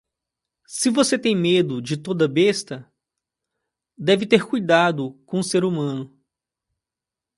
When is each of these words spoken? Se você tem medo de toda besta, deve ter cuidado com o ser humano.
Se 0.65 0.89
você 0.89 1.15
tem 1.15 1.35
medo 1.35 1.79
de 1.79 1.95
toda 1.95 2.27
besta, 2.27 2.91
deve 3.95 4.25
ter 4.25 4.43
cuidado 4.47 5.13
com 5.27 5.37
o 5.37 5.43
ser 5.43 5.63
humano. 5.63 6.11